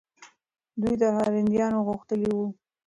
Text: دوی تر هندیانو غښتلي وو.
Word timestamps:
دوی 0.81 0.95
تر 1.01 1.11
هندیانو 1.37 1.85
غښتلي 1.87 2.29
وو. 2.35 2.47